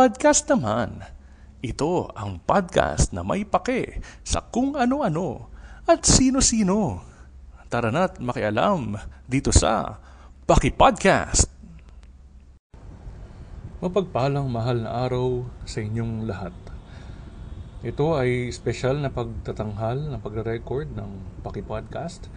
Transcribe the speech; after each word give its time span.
Pakipodcast 0.00 0.48
naman. 0.48 1.04
Ito 1.60 2.08
ang 2.16 2.40
podcast 2.40 3.12
na 3.12 3.20
may 3.20 3.44
pake 3.44 4.00
sa 4.24 4.40
kung 4.40 4.72
ano-ano 4.72 5.52
at 5.84 6.08
sino-sino. 6.08 7.04
Tara 7.68 7.92
na't 7.92 8.16
makialam 8.16 8.96
dito 9.28 9.52
sa 9.52 10.00
Pakipodcast. 10.48 11.52
Mapagpalang 13.84 14.48
mahal 14.48 14.88
na 14.88 15.04
araw 15.04 15.44
sa 15.68 15.84
inyong 15.84 16.24
lahat. 16.24 16.56
Ito 17.84 18.16
ay 18.16 18.56
special 18.56 19.04
na 19.04 19.12
pagtatanghal 19.12 20.08
na 20.08 20.16
pagre-record 20.16 20.96
ng 20.96 21.44
Pakipodcast 21.44 22.32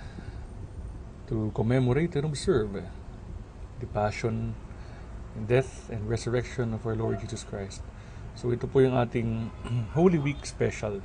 to 1.31 1.47
commemorate 1.55 2.19
and 2.19 2.27
observe 2.27 2.75
the 3.79 3.87
Passion 3.95 4.51
death 5.35 5.89
and 5.89 6.05
resurrection 6.05 6.73
of 6.73 6.85
our 6.85 6.93
Lord 6.93 7.17
Jesus 7.21 7.41
Christ. 7.41 7.81
So 8.33 8.49
ito 8.53 8.65
po 8.65 8.81
yung 8.81 8.97
ating 8.97 9.49
Holy 9.97 10.17
Week 10.21 10.41
special 10.45 11.01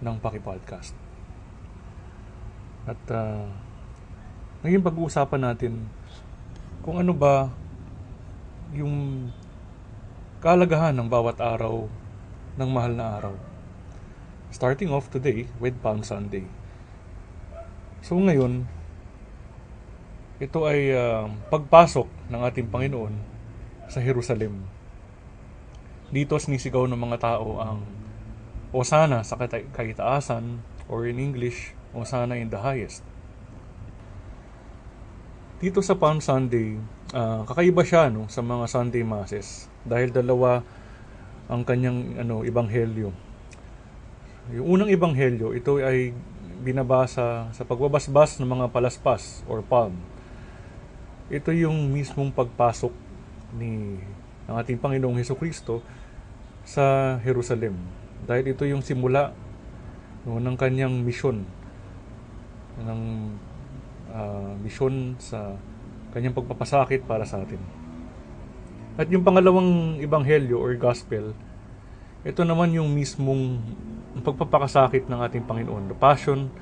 ng 0.00 0.16
Paki 0.20 0.40
Podcast. 0.40 0.96
At 2.84 3.00
uh, 3.08 3.48
ngayon 4.64 4.84
pag-uusapan 4.84 5.40
natin 5.40 5.88
kung 6.84 7.00
ano 7.00 7.16
ba 7.16 7.48
yung 8.76 9.28
kalagahan 10.44 10.92
ng 10.92 11.08
bawat 11.08 11.40
araw 11.40 11.88
ng 12.60 12.68
mahal 12.68 12.92
na 12.92 13.16
araw. 13.16 13.34
Starting 14.52 14.92
off 14.92 15.08
today 15.08 15.48
with 15.56 15.74
Palm 15.80 16.04
Sunday. 16.04 16.44
So 18.04 18.20
ngayon, 18.20 18.68
ito 20.42 20.66
ay 20.66 20.90
uh, 20.90 21.30
pagpasok 21.46 22.10
ng 22.26 22.40
ating 22.42 22.66
Panginoon 22.66 23.14
sa 23.86 24.02
Jerusalem. 24.02 24.66
Dito 26.10 26.34
sinisigaw 26.34 26.90
ng 26.90 26.98
mga 26.98 27.18
tao 27.22 27.62
ang 27.62 27.86
Osana 28.74 29.22
sa 29.22 29.38
kaitaasan 29.38 30.58
or 30.90 31.06
in 31.06 31.22
English, 31.22 31.78
Osana 31.94 32.34
in 32.34 32.50
the 32.50 32.58
highest. 32.58 33.06
Dito 35.62 35.78
sa 35.86 35.94
Palm 35.94 36.18
Sunday, 36.18 36.82
uh, 37.14 37.46
kakaiba 37.46 37.86
siya 37.86 38.10
no, 38.10 38.26
sa 38.26 38.42
mga 38.42 38.66
Sunday 38.66 39.06
Masses 39.06 39.70
dahil 39.86 40.10
dalawa 40.10 40.66
ang 41.46 41.62
kanyang 41.62 42.18
ano, 42.18 42.42
ibanghelyo. 42.42 43.14
Yung 44.50 44.66
unang 44.66 44.90
ibanghelyo, 44.90 45.54
ito 45.54 45.78
ay 45.78 46.10
binabasa 46.66 47.54
sa 47.54 47.62
pagbabasbas 47.62 48.42
ng 48.42 48.50
mga 48.50 48.66
palaspas 48.74 49.46
or 49.46 49.62
palm 49.62 49.94
ito 51.32 51.50
yung 51.56 51.88
mismong 51.88 52.28
pagpasok 52.34 52.92
ni 53.56 53.96
ng 54.44 54.56
ating 54.60 54.76
Panginoong 54.76 55.16
Heso 55.16 55.32
Kristo 55.38 55.80
sa 56.68 57.16
Jerusalem. 57.24 57.76
Dahil 58.28 58.52
ito 58.52 58.68
yung 58.68 58.84
simula 58.84 59.32
no, 60.28 60.36
ng 60.36 60.56
kanyang 60.56 61.00
misyon 61.00 61.44
ng 62.74 63.00
uh, 64.10 64.52
misyon 64.60 65.16
sa 65.16 65.56
kanyang 66.12 66.36
pagpapasakit 66.36 67.06
para 67.08 67.24
sa 67.24 67.40
atin. 67.40 67.60
At 68.94 69.10
yung 69.10 69.26
pangalawang 69.26 69.98
ebanghelyo 69.98 70.60
or 70.60 70.76
gospel, 70.76 71.34
ito 72.22 72.40
naman 72.46 72.70
yung 72.76 72.92
mismong 72.92 73.58
pagpapakasakit 74.22 75.10
ng 75.10 75.18
ating 75.24 75.44
Panginoon, 75.48 75.90
the 75.90 75.98
passion 75.98 76.52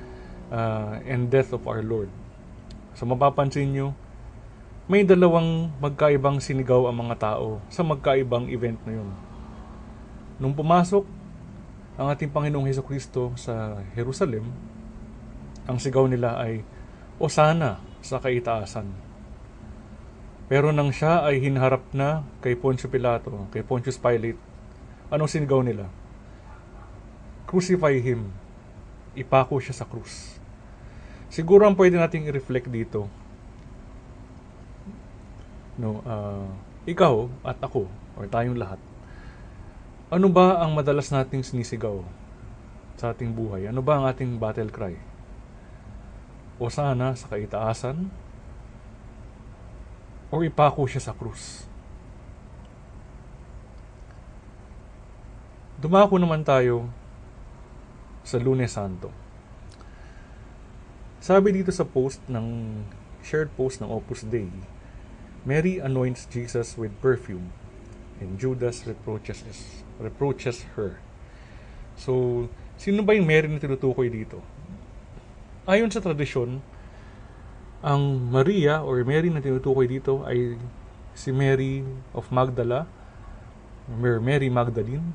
uh, 0.49 0.97
and 1.05 1.29
death 1.29 1.53
of 1.53 1.67
our 1.69 1.85
Lord. 1.85 2.09
So 2.97 3.05
mapapansin 3.05 3.73
nyo, 3.73 3.93
may 4.83 5.07
dalawang 5.07 5.71
magkaibang 5.79 6.43
sinigaw 6.43 6.91
ang 6.91 7.07
mga 7.07 7.15
tao 7.15 7.63
sa 7.71 7.87
magkaibang 7.87 8.51
event 8.51 8.75
na 8.83 8.99
yun. 8.99 9.09
Nung 10.43 10.51
pumasok 10.51 11.07
ang 11.95 12.11
ating 12.11 12.27
Panginoong 12.27 12.67
Heso 12.67 12.83
Kristo 12.83 13.31
sa 13.39 13.79
Jerusalem, 13.95 14.43
ang 15.63 15.79
sigaw 15.79 16.03
nila 16.11 16.35
ay, 16.35 16.67
Osana 17.15 17.79
sa 18.03 18.19
kaitaasan. 18.19 18.91
Pero 20.51 20.75
nang 20.75 20.91
siya 20.91 21.23
ay 21.23 21.39
hinharap 21.39 21.87
na 21.95 22.27
kay 22.43 22.59
Poncio 22.59 22.91
Pilato, 22.91 23.47
kay 23.55 23.63
Pontius 23.63 23.95
Pilate, 23.95 24.41
anong 25.07 25.31
sinigaw 25.31 25.63
nila? 25.63 25.87
Crucify 27.47 28.03
him. 28.03 28.35
Ipako 29.15 29.63
siya 29.63 29.79
sa 29.79 29.87
krus. 29.87 30.35
Siguro 31.31 31.63
ang 31.63 31.79
pwede 31.79 31.95
nating 31.95 32.27
i-reflect 32.27 32.67
dito 32.67 33.22
no 35.79 36.01
uh, 36.05 36.47
ikaw 36.85 37.25
at 37.41 37.57
ako 37.63 37.89
or 38.19 38.29
tayong 38.29 38.59
lahat 38.59 38.77
ano 40.13 40.29
ba 40.29 40.61
ang 40.61 40.77
madalas 40.77 41.09
nating 41.09 41.41
sinisigaw 41.41 41.97
sa 43.01 43.17
ating 43.17 43.33
buhay? 43.33 43.65
Ano 43.65 43.81
ba 43.81 43.97
ang 43.97 44.05
ating 44.05 44.37
battle 44.37 44.69
cry? 44.69 44.93
O 46.61 46.69
sana 46.69 47.17
sa 47.17 47.25
kaitaasan 47.33 48.13
o 50.29 50.45
ipako 50.45 50.85
siya 50.85 51.01
sa 51.09 51.17
krus? 51.17 51.65
Dumako 55.81 56.21
naman 56.21 56.45
tayo 56.45 56.85
sa 58.21 58.37
Lunes 58.37 58.69
Santo. 58.69 59.09
Sabi 61.25 61.57
dito 61.57 61.73
sa 61.73 61.89
post 61.89 62.21
ng 62.29 62.77
shared 63.25 63.49
post 63.57 63.81
ng 63.81 63.89
Opus 63.89 64.29
Dei 64.29 64.51
Mary 65.43 65.75
anoints 65.83 66.23
Jesus 66.31 66.79
with 66.79 66.95
perfume, 67.03 67.51
and 68.23 68.39
Judas 68.39 68.87
reproaches, 68.87 69.43
reproaches 69.99 70.63
her. 70.79 71.03
So, 71.99 72.47
sino 72.79 73.03
ba 73.03 73.11
yung 73.11 73.27
Mary 73.27 73.51
na 73.51 73.59
tinutukoy 73.59 74.07
dito? 74.07 74.39
Ayon 75.67 75.91
sa 75.91 75.99
tradisyon, 75.99 76.63
ang 77.83 78.03
Maria 78.31 78.79
or 78.79 79.03
Mary 79.03 79.27
na 79.27 79.43
tinutukoy 79.43 79.83
dito 79.83 80.23
ay 80.23 80.55
si 81.11 81.35
Mary 81.35 81.83
of 82.15 82.31
Magdala, 82.31 82.87
or 83.99 84.23
Mary 84.23 84.47
Magdalene, 84.47 85.11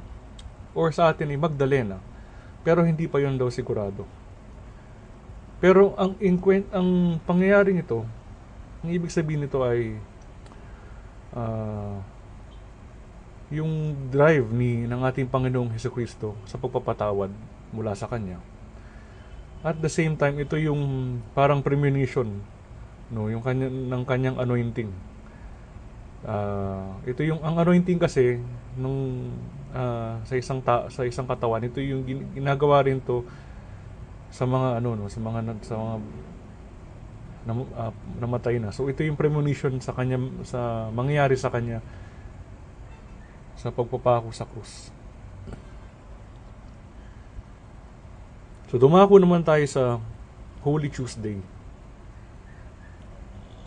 or 0.77 0.93
sa 0.93 1.09
atin 1.09 1.33
ay 1.33 1.41
Magdalena. 1.41 2.05
Pero 2.69 2.85
hindi 2.85 3.09
pa 3.09 3.17
yon 3.17 3.41
daw 3.41 3.49
sigurado. 3.49 4.05
Pero 5.59 5.97
ang 5.97 6.15
ang 6.71 7.17
pangyayaring 7.25 7.81
ito, 7.81 8.05
ang 8.85 8.91
ibig 8.93 9.11
sabihin 9.11 9.43
nito 9.43 9.65
ay 9.65 9.97
uh, 11.35 11.99
yung 13.49 13.97
drive 14.13 14.49
ni 14.53 14.85
ng 14.85 15.01
ating 15.09 15.29
Panginoong 15.29 15.73
Heso 15.73 15.89
Kristo 15.89 16.37
sa 16.45 16.61
pagpapatawad 16.61 17.33
mula 17.73 17.97
sa 17.97 18.09
Kanya. 18.09 18.41
At 19.65 19.81
the 19.81 19.91
same 19.91 20.15
time, 20.15 20.39
ito 20.39 20.55
yung 20.55 21.19
parang 21.35 21.65
premonition 21.65 22.45
no, 23.09 23.33
yung 23.33 23.41
kanya, 23.41 23.69
ng 23.69 24.03
kanyang 24.05 24.37
anointing. 24.39 24.93
Uh, 26.23 26.99
ito 27.07 27.23
yung 27.23 27.41
ang 27.41 27.57
anointing 27.57 27.97
kasi 27.97 28.43
nung 28.75 29.31
uh, 29.73 30.19
sa 30.27 30.35
isang 30.37 30.61
ta, 30.61 30.87
sa 30.93 31.07
isang 31.09 31.25
katawan, 31.25 31.65
ito 31.65 31.81
yung 31.81 32.05
ginagawa 32.37 32.85
rin 32.85 33.01
to 33.01 33.25
sa 34.29 34.45
mga 34.45 34.83
ano 34.83 34.95
no, 34.99 35.09
sa 35.09 35.19
mga 35.25 35.41
sa 35.65 35.75
mga 35.79 35.95
na, 37.49 37.57
uh, 37.57 37.93
namatay 38.21 38.61
na. 38.61 38.69
So 38.69 38.93
ito 38.93 39.01
yung 39.01 39.17
premonition 39.17 39.81
sa 39.81 39.97
kanya 39.97 40.21
sa 40.45 40.93
mangyayari 40.93 41.33
sa 41.41 41.49
kanya 41.49 41.81
sa 43.57 43.73
pagpapako 43.73 44.29
sa 44.31 44.45
krus. 44.45 44.93
So 48.69 48.77
dumako 48.77 49.17
naman 49.17 49.41
tayo 49.49 49.65
sa 49.65 49.97
Holy 50.61 50.93
Tuesday. 50.93 51.41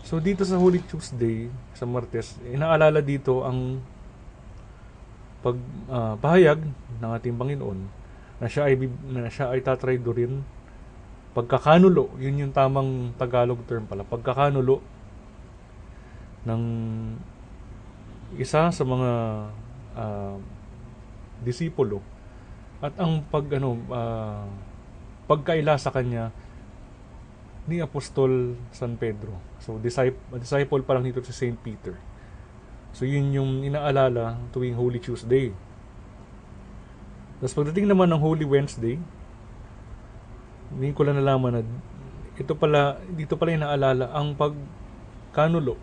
So 0.05 0.21
dito 0.21 0.45
sa 0.45 0.61
Holy 0.61 0.77
Tuesday, 0.85 1.49
sa 1.73 1.89
Martes, 1.89 2.37
inaalala 2.45 3.01
dito 3.01 3.41
ang 3.41 3.81
pag 5.41 5.57
uh, 5.89 6.13
pahayag 6.21 6.61
ng 7.01 7.11
ating 7.17 7.33
Panginoon 7.33 7.79
na 8.37 8.45
siya 8.45 8.69
ay 8.69 8.77
na 9.09 9.25
siya 9.25 9.49
ay 9.49 9.65
tatraydorin 9.65 10.45
pagkakanulo, 11.31 12.11
yun 12.19 12.47
yung 12.47 12.53
tamang 12.53 13.15
Tagalog 13.15 13.63
term 13.63 13.87
pala, 13.87 14.03
pagkakanulo 14.03 14.83
ng 16.43 16.63
isa 18.35 18.71
sa 18.71 18.83
mga 18.83 19.09
uh, 19.95 20.35
disipulo 21.43 21.99
at 22.81 22.95
ang 22.97 23.21
pag 23.27 23.45
ano 23.53 23.77
uh, 23.91 24.47
pagkaila 25.29 25.77
sa 25.77 25.93
kanya 25.93 26.33
ni 27.69 27.77
Apostol 27.77 28.57
San 28.73 28.97
Pedro. 28.97 29.37
So 29.61 29.77
disciple, 29.77 30.41
disciple 30.41 30.81
pa 30.81 30.97
lang 30.97 31.05
nito 31.05 31.21
si 31.21 31.29
Saint 31.29 31.57
Peter. 31.61 31.93
So 32.91 33.05
yun 33.05 33.29
yung 33.31 33.51
inaalala 33.61 34.41
tuwing 34.49 34.73
Holy 34.73 34.97
Tuesday. 34.97 35.53
Tapos 37.37 37.53
pagdating 37.53 37.87
naman 37.87 38.09
ng 38.09 38.21
Holy 38.21 38.45
Wednesday, 38.45 38.97
hindi 40.71 40.95
ko 40.95 41.03
lang 41.03 41.19
nalaman 41.19 41.59
na 41.59 41.61
ito 42.39 42.55
pala, 42.55 42.97
dito 43.11 43.35
pala 43.35 43.53
yung 43.53 43.63
naalala 43.67 44.05
ang 44.15 44.33
pagkanulo 44.33 45.75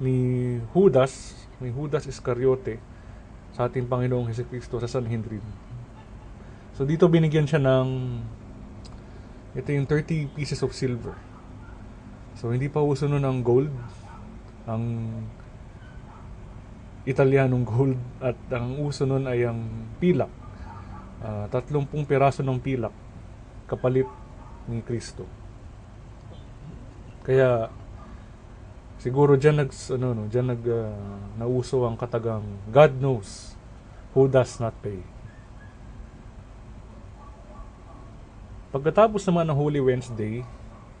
ni 0.00 0.16
Judas 0.72 1.36
ni 1.60 1.72
Judas 1.72 2.08
Iscariote 2.08 2.80
sa 3.52 3.68
ating 3.68 3.88
Panginoong 3.88 4.28
Hesus 4.28 4.48
Kristo 4.48 4.76
sa 4.76 4.88
Sanhedrin. 4.88 5.40
So 6.76 6.84
dito 6.84 7.08
binigyan 7.08 7.48
siya 7.48 7.60
ng 7.60 7.88
ito 9.56 9.68
yung 9.72 9.88
30 9.88 10.36
pieces 10.36 10.60
of 10.60 10.76
silver. 10.76 11.16
So 12.36 12.52
hindi 12.52 12.68
pa 12.68 12.84
uso 12.84 13.08
nun 13.08 13.24
ng 13.24 13.40
gold, 13.40 13.72
ang 14.68 14.84
Italianong 17.06 17.64
gold 17.64 17.96
at 18.20 18.36
ang 18.52 18.82
uso 18.82 19.08
nun 19.08 19.24
ay 19.24 19.48
ang 19.48 19.62
pilak. 20.02 20.28
Uh, 21.24 21.48
30 21.48 21.88
piraso 22.04 22.44
ng 22.44 22.60
pilak 22.60 22.92
kapalit 23.66 24.08
ni 24.70 24.82
Kristo. 24.82 25.26
Kaya 27.26 27.70
siguro 29.02 29.34
diyan 29.34 29.66
nag 29.66 29.70
ano 29.98 30.06
no, 30.14 30.24
diyan 30.30 30.46
nag 30.54 30.62
uh, 30.62 30.94
nauso 31.38 31.82
ang 31.82 31.98
katagang 31.98 32.46
God 32.70 32.98
knows 33.02 33.58
who 34.14 34.30
does 34.30 34.58
not 34.62 34.74
pay. 34.80 35.02
Pagkatapos 38.70 39.22
naman 39.26 39.46
ng 39.50 39.58
Holy 39.58 39.82
Wednesday 39.82 40.46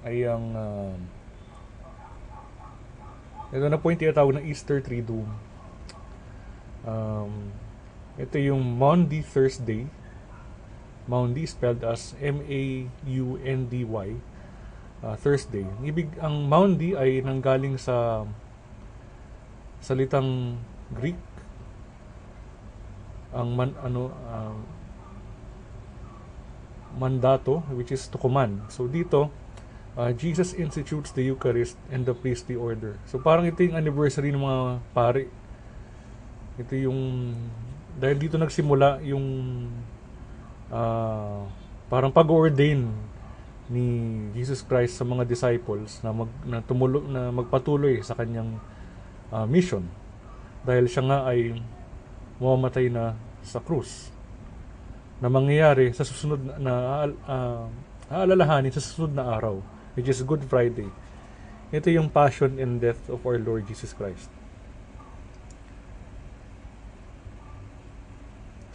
ay 0.06 0.26
ang 0.26 0.46
uh, 0.54 0.94
ito 3.54 3.66
na 3.70 3.78
po 3.78 3.94
yung 3.94 4.00
tinatawag 4.02 4.36
na 4.36 4.42
Easter 4.42 4.82
Triduum. 4.82 5.30
Um, 6.82 7.54
ito 8.18 8.36
yung 8.42 8.62
Maundy 8.62 9.22
Thursday. 9.22 9.86
Maundy 11.06 11.46
spelled 11.46 11.82
as 11.86 12.14
M-A-U-N-D-Y. 12.18 14.08
Uh, 15.04 15.14
Thursday. 15.14 15.62
Ibig, 15.84 16.18
ang 16.18 16.48
Maundy 16.48 16.96
ay 16.96 17.22
nanggaling 17.22 17.78
sa 17.78 18.26
salitang 19.78 20.58
Greek. 20.90 21.20
Ang 23.36 23.48
man, 23.54 23.70
ano, 23.84 24.10
uh, 24.10 24.56
mandato, 26.96 27.60
which 27.76 27.92
is 27.92 28.08
to 28.08 28.16
command. 28.16 28.64
So 28.72 28.88
dito, 28.88 29.28
uh, 30.00 30.10
Jesus 30.16 30.56
institutes 30.56 31.12
the 31.12 31.28
Eucharist 31.28 31.76
and 31.92 32.08
the 32.08 32.16
priestly 32.16 32.56
order. 32.56 32.96
So 33.04 33.20
parang 33.20 33.44
ito 33.44 33.62
yung 33.62 33.76
anniversary 33.76 34.32
ng 34.32 34.42
mga 34.42 34.60
pari 34.96 35.28
ito 36.56 36.72
yung 36.72 37.32
dahil 38.00 38.16
dito 38.16 38.40
nagsimula 38.40 39.04
yung 39.04 39.24
uh, 40.70 41.46
parang 41.86 42.10
pag-ordain 42.10 42.90
ni 43.66 43.86
Jesus 44.34 44.62
Christ 44.62 44.98
sa 44.98 45.04
mga 45.06 45.26
disciples 45.26 45.98
na 46.02 46.14
mag 46.14 46.30
na 46.46 46.62
tumulo 46.62 47.02
na 47.02 47.34
magpatuloy 47.34 47.98
sa 48.02 48.14
kanyang 48.14 48.62
uh, 49.34 49.46
mission. 49.46 49.82
Dahil 50.62 50.86
siya 50.86 51.02
nga 51.06 51.18
ay 51.26 51.58
mamamatay 52.38 52.90
na 52.90 53.18
sa 53.42 53.58
krus 53.62 54.10
na 55.22 55.32
mangyayari 55.32 55.90
sa 55.96 56.04
susunod 56.04 56.42
na, 56.42 56.54
na 56.60 56.74
uh, 57.26 57.64
aalalahanin 58.12 58.70
sa 58.70 58.82
susunod 58.82 59.16
na 59.16 59.34
araw 59.34 59.62
which 59.98 60.06
is 60.06 60.22
Good 60.22 60.44
Friday. 60.46 60.90
Ito 61.74 61.90
yung 61.90 62.12
passion 62.12 62.62
and 62.62 62.78
death 62.78 63.10
of 63.10 63.26
our 63.26 63.42
Lord 63.42 63.66
Jesus 63.66 63.90
Christ 63.90 64.30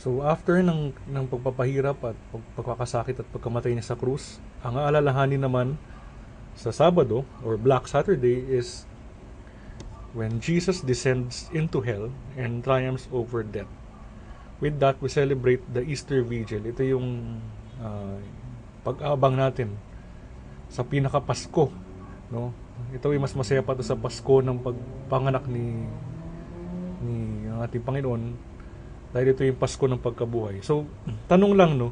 So 0.01 0.25
after 0.25 0.57
ng, 0.65 0.97
ng 0.97 1.25
pagpapahirap 1.29 2.01
at 2.01 2.17
pagkakasakit 2.57 3.21
at 3.21 3.27
pagkamatay 3.29 3.77
niya 3.77 3.93
sa 3.93 3.93
krus, 3.93 4.41
ang 4.65 4.73
aalalahanin 4.73 5.45
naman 5.45 5.77
sa 6.57 6.73
Sabado 6.73 7.21
or 7.45 7.53
Black 7.53 7.85
Saturday 7.85 8.41
is 8.49 8.89
when 10.17 10.41
Jesus 10.41 10.81
descends 10.81 11.53
into 11.53 11.85
hell 11.85 12.09
and 12.33 12.65
triumphs 12.65 13.05
over 13.13 13.45
death. 13.45 13.69
With 14.57 14.81
that, 14.81 14.97
we 15.05 15.09
celebrate 15.13 15.61
the 15.69 15.85
Easter 15.85 16.25
Vigil. 16.25 16.65
Ito 16.65 16.81
yung 16.81 17.37
uh, 17.77 18.17
pag-abang 18.81 19.37
natin 19.37 19.77
sa 20.65 20.81
pinaka-Pasko. 20.81 21.69
No? 22.33 22.49
Ito 22.89 23.13
ay 23.13 23.21
mas 23.21 23.37
masaya 23.37 23.61
pa 23.61 23.77
sa 23.85 23.93
Pasko 23.93 24.41
ng 24.41 24.65
pagpanganak 24.65 25.45
ni 25.45 25.85
ni 27.01 27.45
ating 27.49 27.85
Panginoon 27.85 28.50
dahil 29.11 29.35
ito 29.35 29.43
yung 29.43 29.59
Pasko 29.59 29.83
ng 29.87 29.99
pagkabuhay. 29.99 30.63
So, 30.63 30.87
tanong 31.27 31.53
lang, 31.55 31.75
no? 31.75 31.91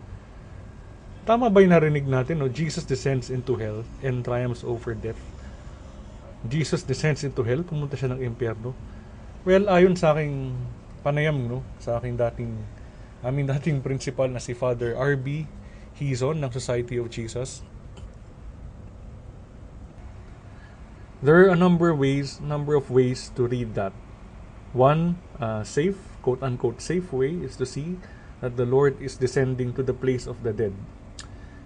Tama 1.28 1.52
ba 1.52 1.60
yung 1.60 1.76
narinig 1.76 2.08
natin, 2.08 2.40
no? 2.40 2.48
Jesus 2.48 2.88
descends 2.88 3.28
into 3.28 3.60
hell 3.60 3.84
and 4.00 4.24
triumphs 4.24 4.64
over 4.64 4.96
death. 4.96 5.20
Jesus 6.48 6.88
descends 6.88 7.28
into 7.28 7.44
hell, 7.44 7.62
pumunta 7.68 8.00
siya 8.00 8.16
ng 8.16 8.24
impyerno. 8.24 8.72
Well, 9.44 9.68
ayon 9.68 10.00
sa 10.00 10.16
aking 10.16 10.56
panayam, 11.04 11.52
no? 11.52 11.62
Sa 11.84 12.00
aking 12.00 12.16
dating, 12.16 12.56
aming 13.22 13.48
dating 13.54 13.84
principal 13.84 14.32
na 14.32 14.40
si 14.40 14.56
Father 14.56 14.96
R.B. 14.96 15.46
Hizon 16.00 16.40
ng 16.40 16.52
Society 16.56 16.96
of 16.96 17.12
Jesus. 17.12 17.62
There 21.20 21.36
are 21.44 21.52
a 21.52 21.60
number 21.60 21.92
of 21.92 22.00
ways, 22.00 22.40
number 22.40 22.80
of 22.80 22.88
ways 22.88 23.28
to 23.36 23.44
read 23.44 23.76
that. 23.76 23.92
One, 24.72 25.20
uh, 25.36 25.68
safe 25.68 26.09
quote 26.22 26.44
unquote 26.44 26.82
safe 26.82 27.12
way 27.14 27.32
is 27.32 27.56
to 27.58 27.66
see 27.66 27.98
that 28.42 28.56
the 28.56 28.66
Lord 28.66 29.00
is 29.02 29.20
descending 29.20 29.74
to 29.74 29.84
the 29.84 29.94
place 29.94 30.28
of 30.28 30.44
the 30.44 30.54
dead. 30.54 30.74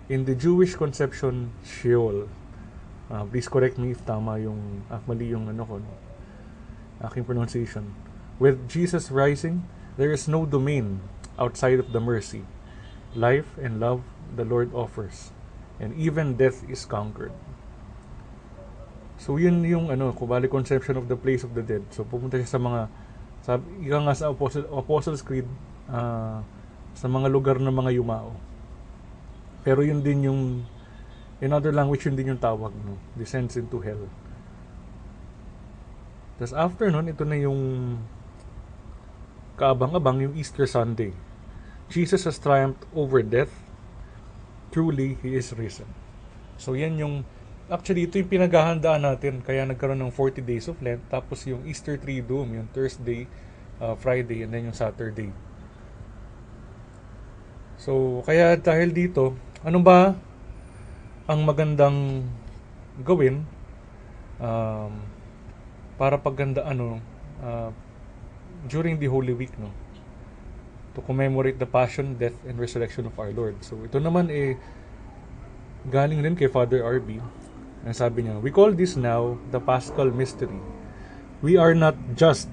In 0.10 0.26
the 0.26 0.36
Jewish 0.36 0.76
conception, 0.76 1.54
Sheol. 1.64 2.28
Uh, 3.12 3.24
please 3.30 3.48
correct 3.48 3.78
me 3.78 3.92
if 3.92 4.02
tama 4.06 4.40
yung 4.42 4.84
ah, 4.90 5.00
mali 5.06 5.30
yung 5.30 5.48
ano 5.48 5.64
ko, 5.66 5.76
aking 7.06 7.24
pronunciation. 7.24 7.94
With 8.42 8.66
Jesus 8.66 9.12
rising, 9.12 9.68
there 9.98 10.10
is 10.10 10.26
no 10.28 10.46
domain 10.50 11.04
outside 11.38 11.78
of 11.78 11.94
the 11.94 12.02
mercy, 12.02 12.42
life 13.14 13.58
and 13.62 13.78
love 13.78 14.02
the 14.34 14.46
Lord 14.46 14.74
offers, 14.74 15.30
and 15.78 15.94
even 15.94 16.40
death 16.40 16.66
is 16.66 16.90
conquered. 16.90 17.36
So 19.22 19.38
yun 19.38 19.62
yung 19.64 19.94
ano, 19.94 20.12
kubali 20.12 20.50
conception 20.50 20.98
of 20.98 21.08
the 21.08 21.16
place 21.16 21.46
of 21.46 21.54
the 21.54 21.62
dead. 21.62 21.86
So 21.94 22.04
pupunta 22.04 22.42
siya 22.42 22.50
sa 22.50 22.60
mga 22.60 22.90
sabi, 23.44 23.68
ika 23.84 24.00
nga 24.00 24.16
sa 24.16 24.32
Apostle, 24.32 24.66
Apostles 24.72 25.20
Creed, 25.20 25.46
uh, 25.92 26.40
sa 26.96 27.08
mga 27.12 27.28
lugar 27.28 27.60
ng 27.60 27.76
mga 27.76 28.00
yumao. 28.00 28.32
Pero 29.68 29.84
yun 29.84 30.00
din 30.00 30.32
yung, 30.32 30.42
in 31.44 31.52
other 31.52 31.76
language, 31.76 32.08
yun 32.08 32.16
din 32.16 32.32
yung 32.32 32.40
tawag, 32.40 32.72
no? 32.72 32.96
Descends 33.20 33.60
into 33.60 33.84
hell. 33.84 34.08
Tapos 36.40 36.56
after 36.56 36.88
nun, 36.88 37.12
ito 37.12 37.28
na 37.28 37.36
yung 37.36 37.62
kaabang-abang, 39.60 40.24
yung 40.24 40.36
Easter 40.40 40.64
Sunday. 40.64 41.12
Jesus 41.92 42.24
has 42.24 42.40
triumphed 42.40 42.88
over 42.96 43.20
death. 43.22 43.52
Truly, 44.72 45.20
He 45.20 45.36
is 45.36 45.52
risen. 45.54 45.88
So 46.56 46.80
yan 46.80 46.96
yung 46.96 47.28
Actually, 47.74 48.06
ito 48.06 48.22
yung 48.22 48.30
pinaghahandaan 48.30 49.02
natin. 49.02 49.42
Kaya 49.42 49.66
nagkaroon 49.66 49.98
ng 49.98 50.14
40 50.14 50.46
days 50.46 50.70
of 50.70 50.78
Lent. 50.78 51.02
Tapos 51.10 51.42
yung 51.50 51.66
Easter 51.66 51.98
Triduum, 51.98 52.54
yung 52.54 52.70
Thursday, 52.70 53.26
uh, 53.82 53.98
Friday, 53.98 54.46
and 54.46 54.54
then 54.54 54.70
yung 54.70 54.78
Saturday. 54.78 55.34
So, 57.82 58.22
kaya 58.30 58.62
dahil 58.62 58.94
dito, 58.94 59.34
ano 59.66 59.82
ba 59.82 60.14
ang 61.26 61.40
magandang 61.50 62.30
gawin 63.02 63.42
um, 64.38 64.94
para 65.98 66.20
pagganda 66.22 66.62
ano 66.68 67.02
uh, 67.42 67.74
during 68.70 69.00
the 69.02 69.10
Holy 69.10 69.34
Week 69.34 69.56
no 69.58 69.72
to 70.94 71.02
commemorate 71.02 71.58
the 71.58 71.66
passion, 71.66 72.20
death 72.22 72.38
and 72.46 72.60
resurrection 72.62 73.10
of 73.10 73.18
our 73.18 73.34
Lord. 73.34 73.58
So 73.66 73.82
ito 73.82 73.98
naman 73.98 74.30
eh 74.30 74.60
galing 75.90 76.22
din 76.22 76.38
kay 76.38 76.52
Father 76.52 76.86
RB 76.86 77.18
ang 77.84 77.92
sabi 77.92 78.24
niya, 78.24 78.40
we 78.40 78.48
call 78.48 78.72
this 78.72 78.96
now 78.96 79.36
the 79.52 79.60
Paschal 79.60 80.08
mystery. 80.16 80.60
We 81.44 81.60
are 81.60 81.76
not 81.76 82.00
just, 82.16 82.48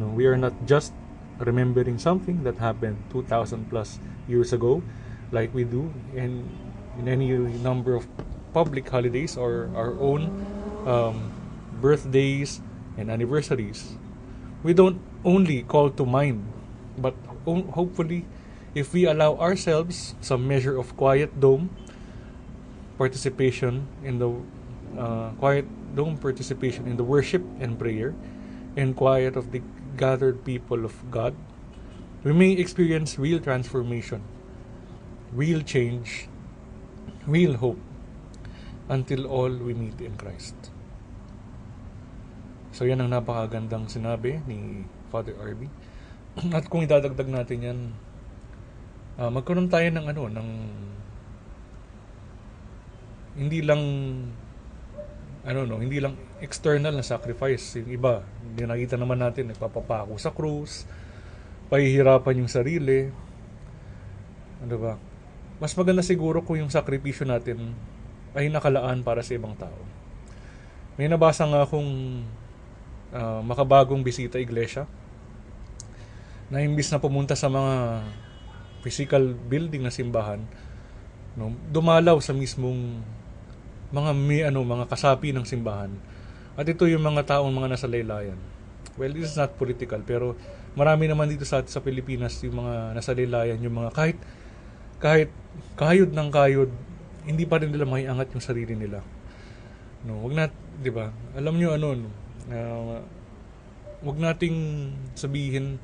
no, 0.00 0.08
we 0.08 0.24
are 0.24 0.40
not 0.40 0.56
just 0.64 0.96
remembering 1.36 2.00
something 2.00 2.44
that 2.44 2.56
happened 2.56 2.96
2,000 3.12 3.68
plus 3.68 4.00
years 4.28 4.52
ago, 4.52 4.80
like 5.32 5.52
we 5.52 5.64
do 5.64 5.92
in, 6.16 6.48
in 6.98 7.08
any 7.08 7.28
number 7.60 7.94
of 7.94 8.08
public 8.52 8.88
holidays 8.88 9.36
or 9.36 9.68
our 9.76 9.92
own 10.00 10.32
um, 10.88 11.32
birthdays 11.80 12.60
and 12.96 13.10
anniversaries. 13.10 13.96
We 14.62 14.72
don't 14.72 15.00
only 15.24 15.62
call 15.62 15.90
to 15.90 16.04
mind, 16.04 16.44
but 16.96 17.14
hopefully, 17.44 18.24
if 18.74 18.92
we 18.92 19.04
allow 19.04 19.36
ourselves 19.36 20.14
some 20.20 20.48
measure 20.48 20.78
of 20.78 20.96
quiet 20.96 21.40
dome 21.40 21.68
participation 22.96 23.88
in 24.04 24.18
the 24.18 24.28
uh, 24.98 25.30
quiet 25.38 25.66
dome 25.94 26.16
participation 26.16 26.86
in 26.86 26.96
the 26.96 27.04
worship 27.04 27.42
and 27.58 27.78
prayer 27.78 28.14
and 28.76 28.94
quiet 28.94 29.36
of 29.36 29.50
the 29.52 29.62
gathered 29.96 30.44
people 30.44 30.84
of 30.84 30.94
God, 31.10 31.34
we 32.22 32.32
may 32.32 32.52
experience 32.52 33.18
real 33.18 33.40
transformation, 33.40 34.22
real 35.32 35.60
change, 35.62 36.28
real 37.26 37.54
hope 37.58 37.80
until 38.88 39.26
all 39.26 39.50
we 39.50 39.74
meet 39.74 40.00
in 40.00 40.14
Christ. 40.18 40.54
So 42.70 42.86
yan 42.86 43.02
ang 43.02 43.10
napakagandang 43.10 43.90
sinabi 43.90 44.42
ni 44.46 44.86
Father 45.10 45.34
RB. 45.36 45.66
At 46.56 46.70
kung 46.70 46.86
idadagdag 46.86 47.26
natin 47.26 47.58
yan, 47.60 47.78
uh, 49.18 49.30
magkaroon 49.30 49.68
tayo 49.68 49.90
ng 49.90 50.06
ano, 50.06 50.22
ng 50.30 50.48
hindi 53.38 53.60
lang 53.62 53.82
ano 55.40 55.64
no, 55.64 55.80
hindi 55.80 56.00
lang 56.00 56.16
external 56.44 56.92
na 56.92 57.04
sacrifice. 57.04 57.80
Yung 57.80 57.88
iba, 57.88 58.20
hindi 58.44 58.64
nakita 58.68 59.00
naman 59.00 59.20
natin, 59.20 59.48
nagpapapako 59.48 60.20
sa 60.20 60.32
krus, 60.32 60.84
pahihirapan 61.72 62.44
yung 62.44 62.50
sarili. 62.50 63.08
Ano 64.60 64.76
ba? 64.76 64.94
Mas 65.60 65.72
maganda 65.76 66.04
siguro 66.04 66.44
kung 66.44 66.60
yung 66.60 66.72
sakripisyo 66.72 67.24
natin 67.24 67.72
ay 68.36 68.52
nakalaan 68.52 69.00
para 69.00 69.24
sa 69.24 69.36
ibang 69.36 69.56
tao. 69.56 69.80
May 71.00 71.08
nabasa 71.08 71.48
nga 71.48 71.64
akong 71.64 72.20
uh, 73.12 73.40
makabagong 73.40 74.04
bisita 74.04 74.36
iglesia 74.36 74.84
na 76.50 76.60
imbis 76.60 76.90
na 76.90 77.00
pumunta 77.00 77.32
sa 77.38 77.46
mga 77.46 78.04
physical 78.82 79.36
building 79.48 79.86
na 79.86 79.92
simbahan, 79.92 80.42
no, 81.38 81.54
dumalaw 81.70 82.18
sa 82.18 82.34
mismong 82.34 83.04
mga 83.90 84.10
may 84.14 84.42
ano 84.46 84.62
mga 84.62 84.86
kasapi 84.86 85.34
ng 85.34 85.46
simbahan. 85.46 85.90
At 86.54 86.66
ito 86.66 86.86
yung 86.86 87.02
mga 87.02 87.38
taong 87.38 87.50
mga 87.50 87.68
nasa 87.74 87.86
laylayan. 87.86 88.38
Well, 88.98 89.14
this 89.14 89.32
is 89.32 89.38
not 89.38 89.54
political 89.56 90.02
pero 90.02 90.34
marami 90.78 91.10
naman 91.10 91.30
dito 91.30 91.46
sa 91.46 91.62
sa 91.66 91.82
Pilipinas 91.82 92.38
yung 92.46 92.62
mga 92.62 92.94
nasa 92.94 93.10
laylayan, 93.14 93.58
yung 93.62 93.74
mga 93.74 93.90
kahit 93.94 94.18
kahit 95.00 95.32
kayod 95.80 96.12
ng 96.12 96.28
kayod, 96.28 96.70
hindi 97.24 97.48
pa 97.48 97.56
rin 97.56 97.72
nila 97.72 97.88
maiangat 97.88 98.30
yung 98.36 98.44
sarili 98.44 98.76
nila. 98.76 99.00
No, 100.04 100.20
wag 100.24 100.32
na, 100.36 100.44
'di 100.80 100.92
ba? 100.92 101.12
Alam 101.36 101.56
niyo 101.56 101.72
ano, 101.76 101.96
no, 101.96 102.08
uh, 102.52 103.00
wag 104.04 104.16
nating 104.16 104.56
sabihin 105.16 105.80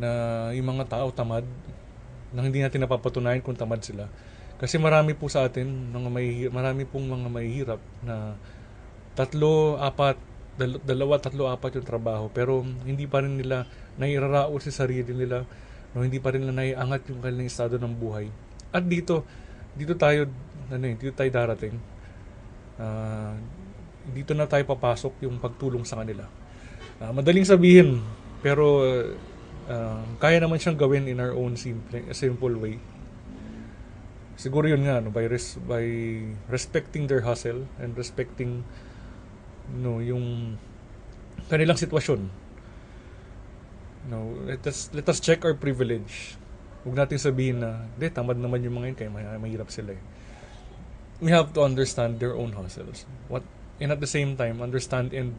na 0.00 0.50
yung 0.52 0.68
mga 0.68 0.88
tao 0.90 1.08
tamad 1.12 1.44
nang 2.34 2.50
hindi 2.50 2.60
natin 2.60 2.82
napapatunayan 2.82 3.44
kung 3.44 3.54
tamad 3.54 3.80
sila. 3.80 4.10
Kasi 4.54 4.78
marami 4.78 5.18
po 5.18 5.26
sa 5.26 5.50
atin, 5.50 5.66
mga 5.90 6.08
may, 6.10 6.46
marami 6.46 6.86
pong 6.86 7.10
mga 7.10 7.28
mahihirap 7.30 7.80
na 8.06 8.38
tatlo, 9.18 9.82
apat, 9.82 10.14
dal- 10.54 10.82
dalawa, 10.82 11.18
tatlo, 11.18 11.50
apat 11.50 11.82
yung 11.82 11.86
trabaho. 11.86 12.30
Pero 12.30 12.62
hindi 12.86 13.10
pa 13.10 13.22
rin 13.26 13.34
nila 13.34 13.66
nairarao 13.98 14.54
sa 14.62 14.70
sarili 14.70 15.10
nila. 15.10 15.42
No, 15.94 16.06
hindi 16.06 16.22
pa 16.22 16.34
rin 16.34 16.46
nila 16.46 16.54
naiangat 16.54 17.10
yung 17.10 17.18
kanilang 17.18 17.50
estado 17.50 17.78
ng 17.82 17.94
buhay. 17.98 18.30
At 18.70 18.86
dito, 18.86 19.26
dito 19.74 19.98
tayo, 19.98 20.30
ano 20.70 20.84
eh, 20.86 20.94
dito 20.94 21.14
tayo 21.14 21.30
darating. 21.34 21.74
Uh, 22.78 23.34
dito 24.14 24.34
na 24.38 24.46
tayo 24.46 24.62
papasok 24.66 25.26
yung 25.26 25.42
pagtulong 25.42 25.82
sa 25.82 25.98
kanila. 25.98 26.26
Uh, 27.02 27.10
madaling 27.10 27.46
sabihin, 27.46 28.02
pero 28.38 28.86
uh, 29.66 30.02
kaya 30.22 30.38
naman 30.38 30.62
siyang 30.62 30.78
gawin 30.78 31.10
in 31.10 31.18
our 31.18 31.34
own 31.34 31.58
simple, 31.58 31.98
simple 32.14 32.54
way 32.58 32.78
siguro 34.34 34.66
yun 34.66 34.82
nga 34.86 34.98
no 34.98 35.10
by 35.10 35.26
res, 35.26 35.58
by 35.62 35.84
respecting 36.50 37.06
their 37.06 37.22
hustle 37.22 37.66
and 37.78 37.94
respecting 37.94 38.66
no 39.70 39.98
yung 40.02 40.56
kanilang 41.48 41.78
sitwasyon. 41.78 42.28
No 44.10 44.36
let 44.44 44.64
us 44.68 44.92
let 44.92 45.06
us 45.08 45.18
check 45.22 45.42
our 45.46 45.56
privilege. 45.56 46.36
Huwag 46.84 47.00
natin 47.00 47.16
sabihin 47.16 47.64
na 47.64 47.88
de 47.96 48.12
tamad 48.12 48.36
naman 48.36 48.60
yung 48.60 48.76
mga 48.76 48.86
yun 48.92 48.96
kaya 48.98 49.10
may, 49.10 49.24
mahirap 49.40 49.72
sila 49.72 49.96
eh. 49.96 50.02
We 51.22 51.32
have 51.32 51.54
to 51.56 51.64
understand 51.64 52.20
their 52.20 52.36
own 52.36 52.52
hustles. 52.52 53.08
What 53.32 53.46
and 53.80 53.90
at 53.90 53.98
the 54.02 54.10
same 54.10 54.36
time 54.36 54.60
understand 54.60 55.16
and 55.16 55.34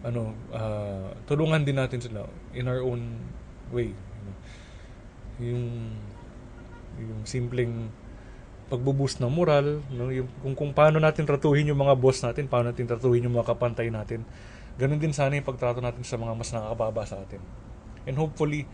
ano 0.00 0.32
uh, 0.52 1.12
tulungan 1.28 1.64
din 1.64 1.76
natin 1.76 2.00
sila 2.00 2.24
in 2.56 2.64
our 2.70 2.80
own 2.80 3.20
way 3.68 3.92
you 3.92 4.22
know? 4.24 4.36
yung 5.40 5.64
yung 6.96 7.20
simpleng 7.28 7.92
pagbuboost 8.70 9.18
ng 9.18 9.28
moral, 9.28 9.82
no? 9.90 10.14
yung, 10.14 10.30
kung, 10.40 10.54
kung 10.54 10.70
paano 10.70 11.02
natin 11.02 11.26
tratuhin 11.26 11.66
yung 11.66 11.82
mga 11.82 11.98
boss 11.98 12.22
natin, 12.22 12.46
paano 12.46 12.70
natin 12.70 12.86
tratuhin 12.86 13.26
yung 13.26 13.34
mga 13.34 13.50
kapantay 13.50 13.90
natin. 13.90 14.22
Ganun 14.78 15.02
din 15.02 15.10
sana 15.10 15.34
yung 15.34 15.44
pagtrato 15.44 15.82
natin 15.82 16.06
sa 16.06 16.14
mga 16.14 16.32
mas 16.38 16.54
nakakababa 16.54 17.02
sa 17.02 17.18
atin. 17.18 17.42
And 18.06 18.14
hopefully, 18.14 18.64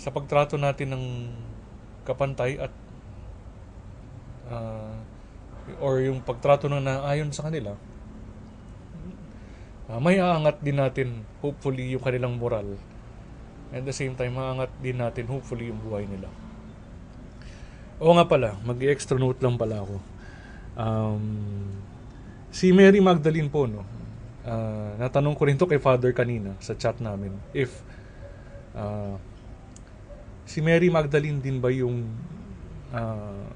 sa 0.00 0.08
pagtrato 0.08 0.56
natin 0.56 0.96
ng 0.96 1.04
kapantay 2.08 2.58
at 2.58 2.72
uh, 4.48 4.96
or 5.84 6.00
yung 6.00 6.24
pagtrato 6.24 6.66
na 6.66 6.80
naayon 6.80 7.28
sa 7.30 7.46
kanila, 7.46 7.76
uh, 9.92 10.00
may 10.00 10.16
aangat 10.18 10.64
din 10.64 10.80
natin 10.80 11.28
hopefully 11.44 11.92
yung 11.92 12.02
kanilang 12.02 12.40
moral. 12.40 12.80
At 13.74 13.84
the 13.84 13.94
same 13.94 14.16
time, 14.16 14.38
maangat 14.38 14.72
din 14.80 14.96
natin 14.96 15.28
hopefully 15.28 15.68
yung 15.68 15.80
buhay 15.84 16.08
nila. 16.08 16.43
Oo 18.02 18.12
nga 18.18 18.26
pala, 18.26 18.58
mag-extra 18.66 19.14
note 19.14 19.38
lang 19.38 19.54
pala 19.54 19.82
ako. 19.82 19.96
Um, 20.74 21.24
si 22.50 22.74
Mary 22.74 22.98
Magdalene 22.98 23.46
po, 23.46 23.70
no, 23.70 23.86
uh, 24.42 24.98
natanong 24.98 25.38
ko 25.38 25.42
rin 25.46 25.54
to 25.54 25.70
kay 25.70 25.78
Father 25.78 26.10
kanina 26.10 26.58
sa 26.58 26.74
chat 26.74 26.98
namin, 26.98 27.30
if 27.54 27.70
uh, 28.74 29.14
si 30.44 30.60
Mary 30.60 30.90
Magdalene 30.92 31.40
din 31.40 31.58
ba 31.62 31.72
yung 31.72 32.04
uh, 32.92 33.48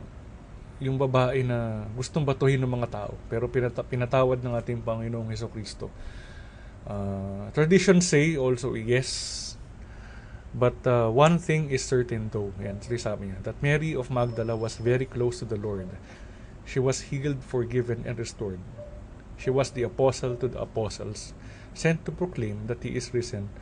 yung 0.79 0.95
babae 0.95 1.43
na 1.43 1.91
gustong 1.99 2.23
batuhin 2.23 2.63
ng 2.63 2.71
mga 2.71 2.89
tao 2.91 3.13
pero 3.27 3.51
pinata- 3.51 3.83
pinatawad 3.83 4.39
ng 4.39 4.55
ating 4.55 4.79
Panginoong 4.83 5.29
Heso 5.31 5.51
Kristo. 5.51 5.91
Uh, 6.89 7.51
tradition 7.53 8.01
say 8.01 8.39
also 8.39 8.73
yes 8.79 9.48
But 10.55 10.81
uh, 10.89 11.13
one 11.13 11.37
thing 11.37 11.69
is 11.69 11.85
certain 11.85 12.33
though, 12.33 12.57
yan, 12.57 12.81
sabi 12.81 13.29
niya, 13.29 13.45
that 13.45 13.61
Mary 13.61 13.93
of 13.93 14.09
Magdala 14.09 14.57
was 14.57 14.81
very 14.81 15.05
close 15.05 15.45
to 15.45 15.47
the 15.47 15.61
Lord. 15.61 15.89
She 16.65 16.81
was 16.81 17.13
healed, 17.13 17.45
forgiven, 17.45 18.05
and 18.09 18.17
restored. 18.17 18.61
She 19.37 19.53
was 19.53 19.71
the 19.71 19.85
apostle 19.85 20.37
to 20.41 20.49
the 20.49 20.61
apostles, 20.61 21.37
sent 21.77 22.05
to 22.09 22.13
proclaim 22.13 22.67
that 22.67 22.81
He 22.81 22.97
is 22.97 23.13
risen. 23.13 23.53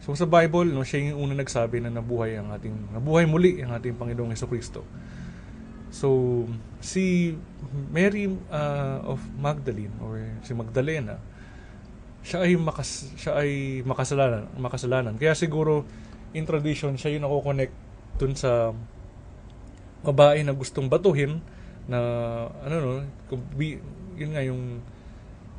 So 0.00 0.12
sa 0.16 0.28
Bible, 0.28 0.68
no, 0.72 0.84
siya 0.84 1.12
yung 1.12 1.30
una 1.30 1.34
nagsabi 1.36 1.80
na 1.84 1.92
nabuhay 1.92 2.36
ang 2.36 2.52
ating, 2.52 2.96
nabuhay 2.96 3.24
muli 3.28 3.60
ang 3.60 3.76
ating 3.76 3.96
Panginoong 3.96 4.32
Yeso 4.32 4.48
Kristo. 4.48 4.84
So, 5.96 6.44
si 6.82 7.32
Mary 7.88 8.28
uh, 8.52 8.98
of 9.06 9.22
Magdalene 9.38 9.94
or 10.02 10.20
si 10.44 10.52
Magdalena, 10.52 11.16
siya 12.26 12.42
ay 12.42 12.58
makas 12.58 13.14
siya 13.16 13.38
ay 13.38 13.80
makasalanan, 13.86 14.50
makasalanan. 14.58 15.14
Kaya 15.16 15.38
siguro 15.38 15.86
in 16.36 16.44
tradition, 16.44 17.00
siya 17.00 17.16
yung 17.16 17.24
nako-connect 17.24 17.72
dun 18.20 18.36
sa 18.36 18.76
babae 20.04 20.44
na 20.44 20.52
gustong 20.52 20.86
batuhin 20.86 21.40
na 21.88 21.98
ano 22.62 22.74
no, 22.78 22.92
yun 24.16 24.30
nga 24.36 24.42
yung 24.44 24.84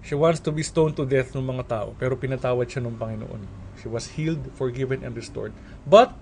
she 0.05 0.15
wants 0.15 0.39
to 0.39 0.53
be 0.53 0.63
stoned 0.63 0.95
to 0.95 1.03
death 1.03 1.35
ng 1.35 1.43
mga 1.43 1.63
tao 1.67 1.89
pero 1.97 2.15
pinatawad 2.15 2.69
siya 2.69 2.85
ng 2.85 2.95
Panginoon. 2.95 3.41
She 3.77 3.87
was 3.91 4.17
healed, 4.17 4.41
forgiven, 4.57 5.05
and 5.05 5.13
restored. 5.13 5.53
But 5.85 6.17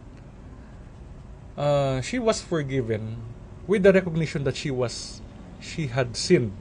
uh, 1.55 2.03
she 2.03 2.19
was 2.19 2.43
forgiven 2.43 3.21
with 3.63 3.87
the 3.87 3.95
recognition 3.95 4.43
that 4.43 4.59
she 4.59 4.69
was 4.69 5.23
she 5.63 5.87
had 5.87 6.17
sinned. 6.19 6.51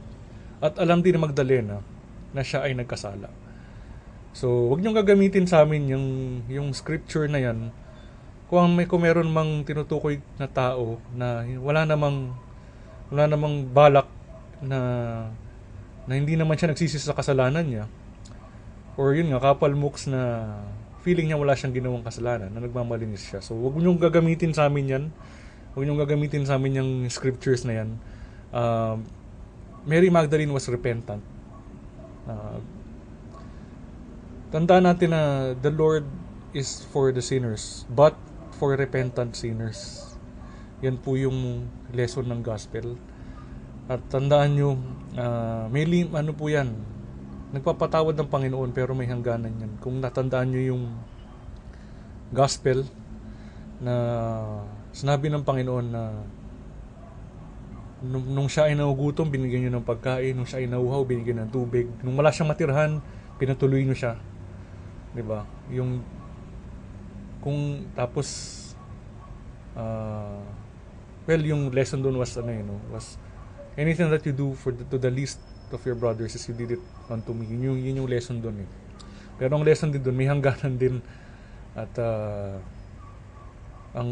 At 0.62 0.78
alam 0.80 1.02
din 1.02 1.18
ni 1.18 1.20
Magdalena 1.20 1.82
na 2.32 2.42
siya 2.42 2.64
ay 2.64 2.72
nagkasala. 2.78 3.28
So, 4.34 4.70
wag 4.70 4.82
niyo 4.82 4.90
gagamitin 4.96 5.46
sa 5.46 5.62
amin 5.62 5.86
yung 5.90 6.06
yung 6.50 6.68
scripture 6.74 7.30
na 7.30 7.38
yan 7.38 7.70
kung 8.48 8.76
may 8.76 8.84
kung 8.84 9.02
meron 9.02 9.28
mang 9.32 9.64
tinutukoy 9.64 10.20
na 10.36 10.46
tao 10.46 11.00
na 11.16 11.42
wala 11.58 11.88
namang 11.88 12.32
wala 13.08 13.24
namang 13.28 13.68
balak 13.72 14.08
na 14.60 14.78
na 16.04 16.12
hindi 16.12 16.36
naman 16.36 16.56
siya 16.60 16.72
nagsisi 16.72 17.00
sa 17.00 17.16
kasalanan 17.16 17.64
niya 17.64 17.84
or 19.00 19.16
yun 19.16 19.32
nga 19.32 19.42
kapal 19.42 19.72
mooks 19.74 20.06
na 20.06 20.52
feeling 21.04 21.28
niya 21.28 21.36
wala 21.36 21.52
siyang 21.52 21.76
ginawang 21.76 22.00
kasalanan 22.00 22.48
na 22.48 22.64
nagmamalinis 22.64 23.28
siya. 23.28 23.44
So 23.44 23.52
wag 23.60 23.76
niyo 23.76 23.92
gagamitin 24.00 24.56
sa 24.56 24.72
amin 24.72 24.86
yan. 24.88 25.04
Wag 25.76 25.84
niyo 25.84 26.00
gagamitin 26.00 26.48
sa 26.48 26.56
amin 26.56 26.80
yung 26.80 26.92
scriptures 27.12 27.68
na 27.68 27.84
yan. 27.84 27.88
Uh, 28.48 28.96
Mary 29.84 30.08
Magdalene 30.08 30.48
was 30.48 30.64
repentant. 30.72 31.20
Uh, 32.24 32.56
tandaan 34.48 34.88
natin 34.88 35.12
na 35.12 35.52
the 35.60 35.68
Lord 35.68 36.08
is 36.56 36.86
for 36.88 37.12
the 37.12 37.20
sinners 37.20 37.84
but 37.92 38.16
for 38.64 38.80
repentant 38.80 39.36
sinners. 39.36 40.08
Yan 40.80 40.96
po 40.96 41.20
yung 41.20 41.68
lesson 41.92 42.24
ng 42.24 42.40
gospel. 42.40 42.96
At 43.92 44.00
tandaan 44.08 44.56
nyo, 44.56 44.80
uh, 45.20 45.68
may 45.68 45.84
lim, 45.84 46.16
ano 46.16 46.32
po 46.32 46.48
yan, 46.48 46.72
nagpapatawad 47.52 48.16
ng 48.16 48.24
Panginoon 48.32 48.72
pero 48.72 48.96
may 48.96 49.04
hangganan 49.04 49.52
yan. 49.52 49.72
Kung 49.84 50.00
natandaan 50.00 50.48
nyo 50.48 50.62
yung 50.64 50.96
gospel 52.32 52.88
na 53.84 53.92
sinabi 54.96 55.28
ng 55.28 55.44
Panginoon 55.44 55.86
na 55.92 56.24
nung, 58.00 58.24
nung 58.32 58.48
siya 58.48 58.72
ay 58.72 58.80
nagugutom, 58.80 59.28
binigyan 59.28 59.68
nyo 59.68 59.76
ng 59.76 59.84
pagkain. 59.84 60.32
Nung 60.32 60.48
siya 60.48 60.64
ay 60.64 60.72
nauhaw, 60.72 61.04
binigyan 61.04 61.44
ng 61.44 61.52
tubig. 61.52 61.84
Nung 62.00 62.16
wala 62.16 62.32
siyang 62.32 62.48
matirhan, 62.48 63.04
pinatuloy 63.36 63.84
nyo 63.84 63.92
siya. 63.92 64.16
'Di 65.12 65.20
ba? 65.20 65.44
Yung 65.68 66.00
kung 67.44 67.84
tapos 67.92 68.26
uh, 69.76 70.40
well 71.28 71.42
yung 71.44 71.68
lesson 71.68 72.00
doon 72.00 72.16
was 72.16 72.32
ano 72.40 72.48
yun, 72.48 72.72
was 72.88 73.20
anything 73.76 74.08
that 74.08 74.24
you 74.24 74.32
do 74.32 74.56
for 74.56 74.72
the, 74.72 74.82
to 74.88 74.96
the 74.96 75.12
least 75.12 75.38
of 75.68 75.82
your 75.84 75.98
brothers 75.98 76.32
is 76.32 76.46
you 76.48 76.56
did 76.56 76.78
it 76.78 76.82
unto 77.10 77.34
me. 77.34 77.46
Yun 77.50 77.74
yung, 77.74 77.78
yun 77.82 77.94
yung 78.04 78.10
lesson 78.10 78.38
doon 78.38 78.62
eh. 78.62 78.68
Pero 79.36 79.58
ang 79.58 79.64
lesson 79.66 79.90
din 79.90 80.00
doon, 80.00 80.14
may 80.14 80.30
hangganan 80.30 80.78
din 80.78 81.02
at 81.74 81.90
uh, 81.98 82.54
ang 83.94 84.10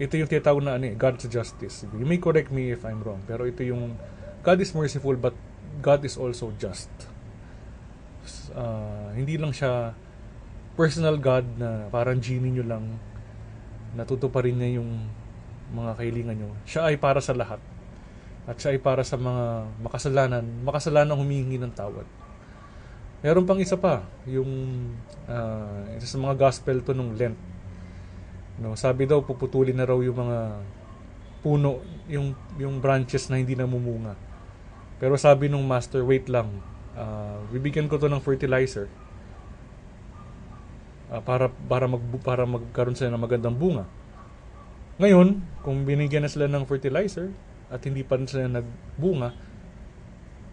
ito 0.00 0.16
yung 0.16 0.28
tinatawag 0.28 0.64
na 0.64 0.80
ano 0.80 0.88
eh, 0.88 0.96
God's 0.96 1.28
justice. 1.28 1.84
You 1.92 2.08
may 2.08 2.16
correct 2.20 2.48
me 2.48 2.72
if 2.72 2.84
I'm 2.88 3.04
wrong, 3.04 3.20
pero 3.28 3.44
ito 3.44 3.60
yung 3.60 3.96
God 4.44 4.58
is 4.60 4.72
merciful 4.72 5.16
but 5.16 5.36
God 5.84 6.04
is 6.08 6.16
also 6.16 6.52
just. 6.56 6.88
Uh, 8.56 9.12
hindi 9.12 9.36
lang 9.36 9.52
siya 9.52 9.92
personal 10.74 11.16
God 11.18 11.46
na 11.58 11.86
parang 11.90 12.18
genie 12.18 12.50
nyo 12.50 12.66
lang 12.66 12.84
natutuparin 13.94 14.58
niya 14.58 14.82
yung 14.82 14.90
mga 15.70 15.96
kailingan 15.98 16.36
nyo. 16.36 16.50
Siya 16.66 16.90
ay 16.90 16.98
para 16.98 17.22
sa 17.22 17.32
lahat. 17.32 17.62
At 18.44 18.60
siya 18.60 18.76
ay 18.76 18.80
para 18.82 19.06
sa 19.06 19.16
mga 19.16 19.70
makasalanan, 19.80 20.44
makasalanan 20.66 21.16
humingi 21.16 21.56
ng 21.56 21.72
tawad. 21.72 22.04
Meron 23.24 23.48
pang 23.48 23.56
isa 23.56 23.80
pa, 23.80 24.04
yung 24.28 24.50
uh, 25.24 25.96
isa 25.96 26.04
sa 26.04 26.18
mga 26.20 26.36
gospel 26.36 26.84
to 26.84 26.92
nung 26.92 27.16
Lent. 27.16 27.38
No, 28.60 28.76
sabi 28.76 29.08
daw 29.08 29.24
puputulin 29.24 29.74
na 29.74 29.88
raw 29.88 29.96
yung 29.96 30.14
mga 30.14 30.38
puno, 31.40 31.80
yung 32.06 32.36
yung 32.60 32.84
branches 32.84 33.32
na 33.32 33.40
hindi 33.40 33.56
namumunga. 33.56 34.12
Pero 35.00 35.16
sabi 35.16 35.48
nung 35.48 35.64
master, 35.64 36.04
wait 36.04 36.28
lang. 36.28 36.52
Uh, 36.94 37.40
bibigyan 37.48 37.88
ko 37.88 37.96
to 37.96 38.06
ng 38.06 38.22
fertilizer 38.22 38.86
uh, 41.10 41.20
para 41.20 41.50
para 41.50 41.84
mag 41.90 42.02
para 42.22 42.44
magkaroon 42.46 42.96
sila 42.96 43.12
ng 43.12 43.24
magandang 43.24 43.56
bunga. 43.56 43.84
Ngayon, 45.00 45.42
kung 45.66 45.82
binigyan 45.82 46.22
na 46.22 46.30
sila 46.30 46.46
ng 46.46 46.64
fertilizer 46.70 47.34
at 47.66 47.82
hindi 47.82 48.06
pa 48.06 48.14
rin 48.14 48.30
sila 48.30 48.46
nagbunga, 48.46 49.34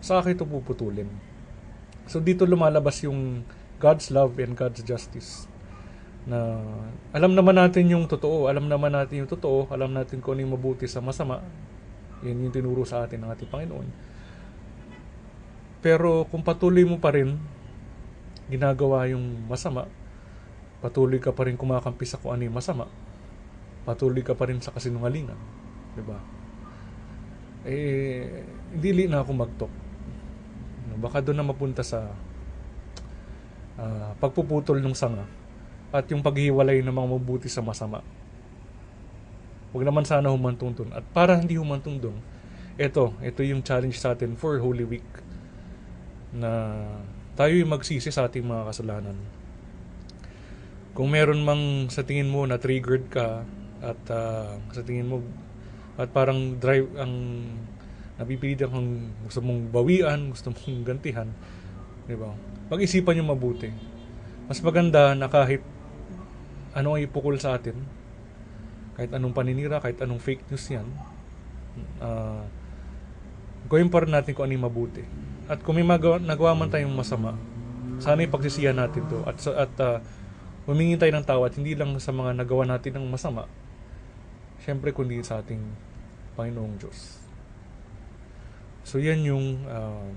sa 0.01 0.17
akin 0.17 0.33
ito 0.33 0.49
puputulin. 0.49 1.05
So 2.09 2.17
dito 2.17 2.49
lumalabas 2.49 3.05
yung 3.05 3.45
God's 3.77 4.09
love 4.09 4.33
and 4.41 4.57
God's 4.57 4.81
justice. 4.81 5.45
Na 6.25 6.57
alam 7.13 7.37
naman 7.37 7.57
natin 7.57 7.85
yung 7.93 8.09
totoo, 8.09 8.49
alam 8.49 8.65
naman 8.65 8.97
natin 8.97 9.25
yung 9.25 9.29
totoo, 9.29 9.69
alam 9.69 9.93
natin 9.93 10.21
kung 10.21 10.37
ano 10.37 10.41
yung 10.45 10.53
mabuti 10.57 10.89
sa 10.89 11.05
masama. 11.05 11.45
Yan 12.25 12.49
yung 12.49 12.53
tinuro 12.53 12.81
sa 12.85 13.05
atin 13.05 13.21
ng 13.21 13.29
ating 13.29 13.49
Panginoon. 13.49 13.87
Pero 15.81 16.29
kung 16.29 16.45
patuloy 16.45 16.85
mo 16.85 17.01
pa 17.01 17.13
rin 17.13 17.37
ginagawa 18.49 19.09
yung 19.09 19.49
masama, 19.49 19.89
patuloy 20.81 21.21
ka 21.21 21.29
pa 21.31 21.45
rin 21.45 21.55
kumakampi 21.55 22.03
sa 22.09 22.17
kung 22.17 22.33
ano 22.33 22.43
yung 22.49 22.57
masama, 22.57 22.89
patuloy 23.85 24.25
ka 24.25 24.33
pa 24.33 24.49
rin 24.49 24.57
sa 24.59 24.73
kasinungalingan. 24.73 25.37
Di 25.93 26.03
ba? 26.03 26.17
Eh, 27.69 28.41
hindi 28.73 29.05
na 29.05 29.21
ako 29.21 29.31
magtok. 29.37 29.71
Baka 30.97 31.21
doon 31.21 31.37
na 31.37 31.45
mapunta 31.45 31.85
sa 31.85 32.09
uh, 33.77 34.11
pagpuputol 34.17 34.81
ng 34.81 34.97
sanga 34.97 35.25
at 35.93 36.09
yung 36.09 36.25
paghiwalay 36.25 36.81
ng 36.81 36.93
mga 36.93 37.09
mabuti 37.13 37.47
sa 37.47 37.61
masama. 37.61 38.01
Huwag 39.71 39.87
naman 39.87 40.03
sana 40.03 40.33
humantong 40.33 40.75
doon. 40.75 40.89
At 40.91 41.05
para 41.15 41.37
hindi 41.37 41.55
humantong 41.55 42.01
doon, 42.01 42.17
ito, 42.75 43.15
ito 43.21 43.39
yung 43.45 43.61
challenge 43.63 44.01
sa 44.01 44.17
atin 44.17 44.35
for 44.35 44.59
Holy 44.59 44.83
Week 44.83 45.09
na 46.31 46.75
tayo 47.35 47.53
yung 47.55 47.71
magsisi 47.71 48.11
sa 48.11 48.27
ating 48.27 48.43
mga 48.43 48.71
kasalanan 48.71 49.15
kung 50.91 51.11
meron 51.11 51.43
mang 51.47 51.87
sa 51.87 52.03
tingin 52.03 52.27
mo 52.27 52.43
na 52.43 52.59
triggered 52.59 53.07
ka 53.07 53.47
at 53.79 54.01
uh, 54.11 54.59
sa 54.75 54.81
tingin 54.83 55.07
mo 55.07 55.23
at 55.95 56.11
parang 56.11 56.59
drive 56.59 56.87
ang 56.99 57.13
napipilitan 58.21 58.69
kang 58.69 58.89
gusto 59.25 59.41
mong 59.41 59.73
bawian, 59.73 60.29
gusto 60.29 60.53
mong 60.53 60.83
gantihan, 60.89 61.27
di 62.05 62.13
ba? 62.13 62.31
Pag-isipan 62.69 63.17
niyo 63.17 63.25
mabuti. 63.25 63.67
Mas 64.45 64.61
maganda 64.61 65.17
na 65.17 65.27
kahit 65.27 65.63
ano 66.71 66.95
ang 66.95 67.01
ipukol 67.01 67.35
sa 67.41 67.57
atin, 67.57 67.75
kahit 68.95 69.11
anong 69.15 69.33
paninira, 69.33 69.81
kahit 69.81 69.99
anong 70.03 70.21
fake 70.21 70.45
news 70.51 70.65
yan, 70.69 70.87
uh, 71.99 72.43
gawin 73.67 73.89
pa 73.89 74.03
rin 74.03 74.13
natin 74.13 74.35
kung 74.35 74.45
ano 74.47 74.53
yung 74.55 74.67
mabuti. 74.67 75.03
At 75.49 75.65
kung 75.65 75.79
may 75.79 75.87
magawa, 75.87 76.21
nagawa 76.21 76.55
man 76.55 76.69
tayong 76.71 76.93
masama, 76.93 77.35
sana 77.99 78.23
ipagsisiyan 78.23 78.77
natin 78.77 79.03
to. 79.09 79.25
At, 79.27 79.41
at 79.49 79.73
uh, 79.81 79.97
humingi 80.69 80.97
tayo 80.97 81.13
ng 81.15 81.25
tawad 81.25 81.51
hindi 81.57 81.73
lang 81.73 81.97
sa 81.97 82.13
mga 82.13 82.37
nagawa 82.37 82.69
natin 82.69 83.01
ng 83.01 83.05
masama, 83.09 83.49
syempre 84.61 84.93
kundi 84.93 85.21
sa 85.25 85.41
ating 85.41 85.61
Panginoong 86.37 86.77
Diyos. 86.77 87.21
So 88.81 88.97
yan 88.97 89.21
yung 89.25 89.65
uh, 89.65 90.09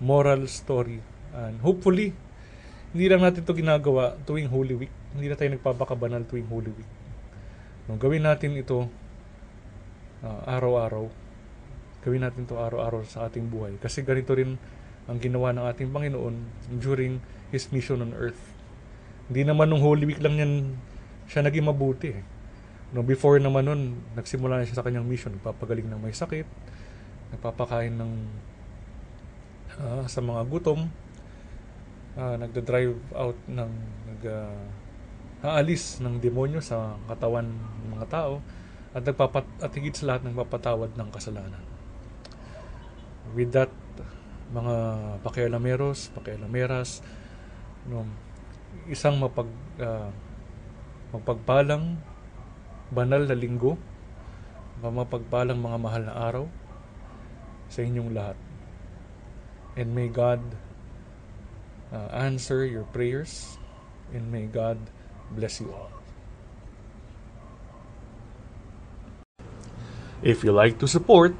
moral 0.00 0.48
story. 0.48 1.00
And 1.36 1.60
hopefully, 1.60 2.16
hindi 2.96 3.06
lang 3.12 3.24
natin 3.24 3.44
to 3.44 3.52
ginagawa 3.52 4.16
tuwing 4.24 4.48
Holy 4.48 4.72
Week. 4.72 4.92
Hindi 5.12 5.28
na 5.28 5.36
tayo 5.36 5.52
nagpapakabanal 5.52 6.24
tuwing 6.24 6.48
Holy 6.48 6.72
Week. 6.72 6.90
No, 7.86 8.00
gawin 8.00 8.24
natin 8.24 8.56
ito 8.56 8.88
uh, 10.24 10.40
araw-araw. 10.48 11.08
Gawin 12.04 12.22
natin 12.24 12.48
to 12.48 12.56
araw-araw 12.56 13.04
sa 13.04 13.28
ating 13.28 13.52
buhay. 13.52 13.76
Kasi 13.76 14.00
ganito 14.00 14.32
rin 14.32 14.56
ang 15.06 15.18
ginawa 15.20 15.52
ng 15.52 15.64
ating 15.70 15.92
Panginoon 15.92 16.34
during 16.80 17.20
His 17.54 17.70
mission 17.70 18.02
on 18.02 18.12
earth. 18.16 18.40
Hindi 19.26 19.46
naman 19.46 19.70
nung 19.70 19.82
Holy 19.82 20.06
Week 20.06 20.22
lang 20.22 20.38
yan 20.38 20.52
siya 21.26 21.42
naging 21.42 21.66
mabuti. 21.66 22.14
Eh. 22.14 22.22
No, 22.94 23.02
before 23.02 23.42
naman 23.42 23.66
nun, 23.66 23.82
nagsimula 24.14 24.62
na 24.62 24.66
siya 24.66 24.78
sa 24.78 24.86
kanyang 24.86 25.06
mission. 25.06 25.34
Nagpapagaling 25.34 25.90
ng 25.90 25.98
may 25.98 26.14
sakit, 26.14 26.46
nagpapakain 27.34 27.94
ng 27.98 28.12
uh, 29.82 30.06
sa 30.06 30.20
mga 30.22 30.46
gutom, 30.46 30.86
uh, 32.14 32.34
nagda-drive 32.38 32.94
out 33.12 33.38
ng 33.50 33.70
nag 34.06 34.22
uh, 34.22 34.62
aalis 35.46 36.00
ng 36.00 36.16
demonyo 36.18 36.64
sa 36.64 36.96
katawan 37.06 37.46
ng 37.46 37.88
mga 37.92 38.06
tao 38.08 38.40
at 38.96 39.04
nagpapat 39.04 39.44
at 39.60 39.70
higit 39.76 39.92
sa 39.92 40.08
lahat 40.08 40.24
nagpapatawad 40.24 40.96
ng 40.96 41.08
kasalanan. 41.12 41.60
With 43.36 43.52
that, 43.52 43.68
mga 44.54 44.74
pakialameros, 45.20 46.08
pakialameras, 46.16 47.04
no, 47.86 48.06
isang 48.90 49.18
mapag 49.18 49.48
uh, 49.78 50.10
mapagpalang 51.14 51.98
banal 52.90 53.26
na 53.26 53.34
linggo, 53.34 53.78
mapagpalang 54.82 55.58
mga 55.58 55.78
mahal 55.80 56.02
na 56.06 56.14
araw 56.14 56.44
sa 57.66 57.82
inyong 57.82 58.10
lahat. 58.14 58.38
And 59.76 59.92
may 59.92 60.08
God 60.08 60.40
uh, 61.92 62.08
answer 62.14 62.64
your 62.64 62.84
prayers 62.90 63.58
and 64.14 64.30
may 64.30 64.46
God 64.46 64.78
bless 65.34 65.60
you 65.60 65.72
all. 65.74 65.92
If 70.22 70.42
you 70.42 70.50
like 70.50 70.78
to 70.80 70.88
support, 70.88 71.36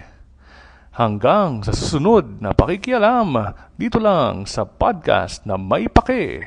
Hanggang 0.93 1.65
sa 1.65 1.73
susunod 1.73 2.37
na 2.37 2.53
pakikialam 2.53 3.57
dito 3.81 3.97
lang 3.97 4.45
sa 4.45 4.69
podcast 4.69 5.49
na 5.49 5.57
may 5.57 5.89
paki, 5.89 6.45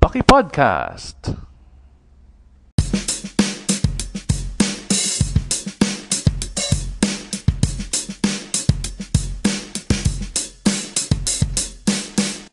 Paki 0.00 0.24
Podcast. 0.24 1.36